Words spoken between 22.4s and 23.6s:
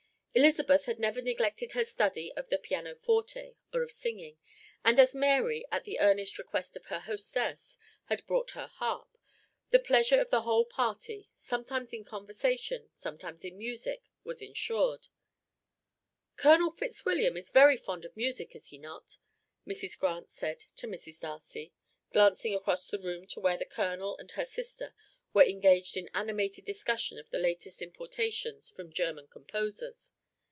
across the room to where